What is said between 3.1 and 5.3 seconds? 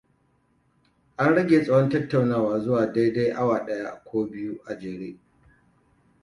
awa daya ko biyu a jere.